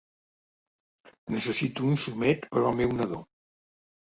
[1.35, 3.21] Necessito un xumet per al meu nadó.